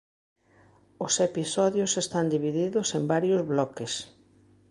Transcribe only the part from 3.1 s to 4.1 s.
varios bloques.